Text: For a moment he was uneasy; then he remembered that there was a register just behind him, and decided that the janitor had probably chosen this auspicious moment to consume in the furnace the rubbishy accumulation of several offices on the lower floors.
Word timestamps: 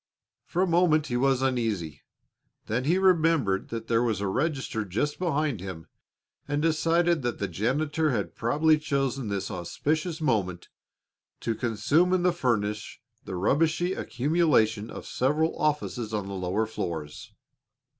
For 0.45 0.63
a 0.63 0.67
moment 0.67 1.05
he 1.05 1.15
was 1.15 1.43
uneasy; 1.43 2.01
then 2.65 2.85
he 2.85 2.97
remembered 2.97 3.69
that 3.69 3.85
there 3.85 4.01
was 4.01 4.19
a 4.19 4.25
register 4.25 4.83
just 4.83 5.19
behind 5.19 5.61
him, 5.61 5.85
and 6.47 6.59
decided 6.59 7.21
that 7.21 7.37
the 7.37 7.47
janitor 7.47 8.09
had 8.09 8.33
probably 8.33 8.79
chosen 8.79 9.27
this 9.27 9.51
auspicious 9.51 10.19
moment 10.19 10.69
to 11.41 11.53
consume 11.53 12.13
in 12.13 12.23
the 12.23 12.33
furnace 12.33 12.97
the 13.25 13.35
rubbishy 13.35 13.93
accumulation 13.93 14.89
of 14.89 15.05
several 15.05 15.55
offices 15.59 16.15
on 16.15 16.25
the 16.27 16.33
lower 16.33 16.65
floors. 16.65 17.35